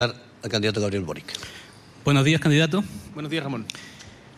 [0.00, 0.14] al
[0.48, 1.24] candidato Gabriel Boric.
[2.04, 2.84] Buenos días, candidato.
[3.14, 3.66] Buenos días, Ramón.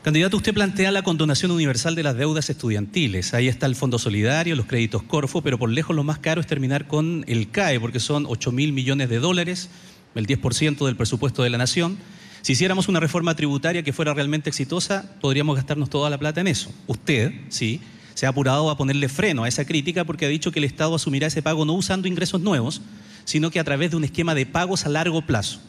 [0.02, 3.34] Candidato, usted plantea la condonación universal de las deudas estudiantiles.
[3.34, 6.46] Ahí está el Fondo Solidario, los créditos Corfo, pero por lejos lo más caro es
[6.46, 9.68] terminar con el CAE, porque son 8 mil millones de dólares,
[10.14, 11.98] el 10% del presupuesto de la nación.
[12.40, 16.46] Si hiciéramos una reforma tributaria que fuera realmente exitosa, podríamos gastarnos toda la plata en
[16.46, 16.72] eso.
[16.86, 17.82] Usted, sí,
[18.14, 20.94] se ha apurado a ponerle freno a esa crítica porque ha dicho que el Estado
[20.94, 22.80] asumirá ese pago no usando ingresos nuevos,
[23.24, 25.60] sino que a través de un esquema de pagos a largo plazo.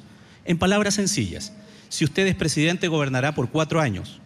[0.46, 1.54] En palabras sencillas,
[1.90, 4.20] si usted es presidente, gobernará por cuatro años.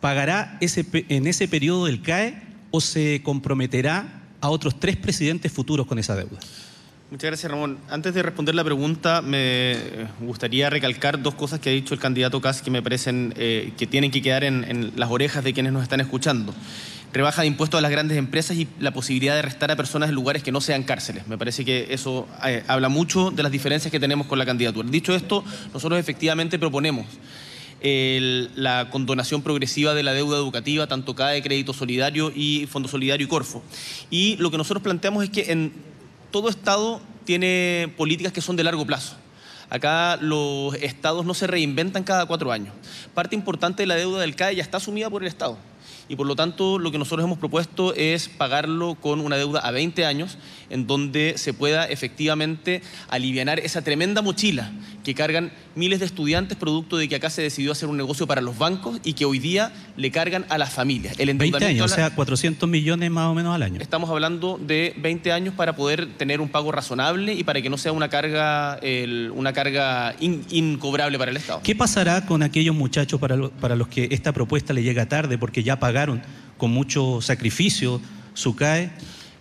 [0.00, 5.86] ¿Pagará ese, en ese periodo del CAE o se comprometerá a otros tres presidentes futuros
[5.86, 6.38] con esa deuda?
[7.10, 7.78] Muchas gracias, Ramón.
[7.90, 9.76] Antes de responder la pregunta, me
[10.20, 13.86] gustaría recalcar dos cosas que ha dicho el candidato Cas que me parecen eh, que
[13.86, 16.54] tienen que quedar en las orejas de quienes nos están escuchando
[17.12, 20.14] rebaja de impuestos a las grandes empresas y la posibilidad de arrestar a personas en
[20.14, 21.26] lugares que no sean cárceles.
[21.26, 24.88] Me parece que eso eh, habla mucho de las diferencias que tenemos con la candidatura.
[24.88, 27.06] Dicho esto, nosotros efectivamente proponemos
[27.84, 33.28] la condonación progresiva de la deuda educativa, tanto CAE, Crédito Solidario y Fondo Solidario y
[33.28, 33.60] Corfo.
[34.08, 35.72] Y lo que nosotros planteamos es que en
[36.30, 39.16] todo Estado tiene políticas que son de largo plazo.
[39.68, 42.72] Acá los estados no se reinventan cada cuatro años.
[43.14, 45.58] Parte importante de la deuda del CAE ya está asumida por el Estado
[46.08, 49.70] y por lo tanto lo que nosotros hemos propuesto es pagarlo con una deuda a
[49.70, 50.38] 20 años
[50.70, 54.70] en donde se pueda efectivamente aliviar esa tremenda mochila
[55.02, 58.40] que cargan miles de estudiantes producto de que acá se decidió hacer un negocio para
[58.40, 61.18] los bancos y que hoy día le cargan a las familias.
[61.18, 63.80] El 20 años, o sea, 400 millones más o menos al año.
[63.80, 67.78] Estamos hablando de 20 años para poder tener un pago razonable y para que no
[67.78, 68.78] sea una carga,
[69.34, 71.60] una carga incobrable para el Estado.
[71.62, 75.62] ¿Qué pasará con aquellos muchachos para, para los que esta propuesta le llega tarde porque
[75.62, 76.22] ya pagaron
[76.56, 78.00] con mucho sacrificio
[78.34, 78.90] su CAE?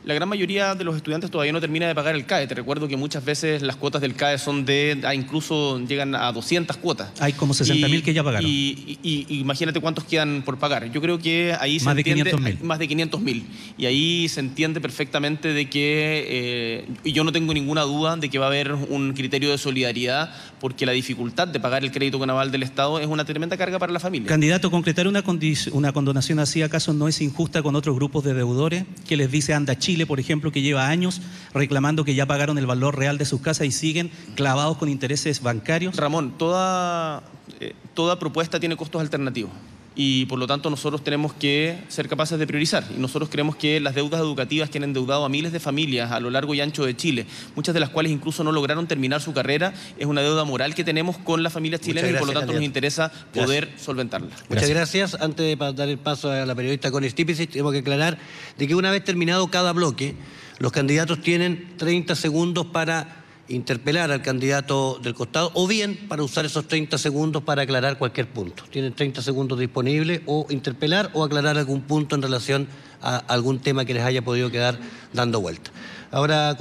[0.03, 2.47] La gran mayoría de los estudiantes todavía no termina de pagar el CAE.
[2.47, 6.31] Te recuerdo que muchas veces las cuotas del CAE son de, ah, incluso llegan a
[6.31, 7.11] 200 cuotas.
[7.19, 8.49] Hay como 60 mil que ya pagaron.
[8.49, 8.97] Y,
[9.29, 10.91] imagínate cuántos quedan por pagar.
[10.91, 12.57] Yo creo que ahí se más de 500 mil.
[12.63, 13.45] Más de 500 mil.
[13.77, 18.29] Y ahí se entiende perfectamente de que, eh, y yo no tengo ninguna duda de
[18.29, 22.19] que va a haber un criterio de solidaridad porque la dificultad de pagar el crédito
[22.19, 24.27] con aval del Estado es una tremenda carga para la familia.
[24.27, 25.23] Candidato, concretar una,
[25.71, 29.53] una condonación así, ¿acaso no es injusta con otros grupos de deudores que les dice
[29.53, 31.21] anda Chile, por ejemplo, que lleva años
[31.53, 35.41] reclamando que ya pagaron el valor real de sus casas y siguen clavados con intereses
[35.41, 35.97] bancarios?
[35.97, 37.23] Ramón, toda,
[37.59, 39.51] eh, toda propuesta tiene costos alternativos
[39.95, 42.85] y por lo tanto nosotros tenemos que ser capaces de priorizar.
[42.95, 46.19] Y nosotros creemos que las deudas educativas que han endeudado a miles de familias a
[46.19, 47.25] lo largo y ancho de Chile,
[47.55, 50.83] muchas de las cuales incluso no lograron terminar su carrera, es una deuda moral que
[50.83, 54.29] tenemos con las familias chilenas y por lo tanto nos interesa poder solventarla.
[54.49, 55.15] Muchas gracias.
[55.15, 58.17] Antes de dar el paso a la periodista con Stipicis, tengo que aclarar
[58.57, 60.15] de que una vez terminado cada bloque,
[60.59, 63.20] los candidatos tienen 30 segundos para
[63.51, 68.27] interpelar al candidato del costado o bien para usar esos 30 segundos para aclarar cualquier
[68.27, 68.63] punto.
[68.69, 72.67] Tienen 30 segundos disponibles o interpelar o aclarar algún punto en relación
[73.01, 74.79] a algún tema que les haya podido quedar
[75.13, 75.71] dando vuelta.
[76.11, 76.55] Ahora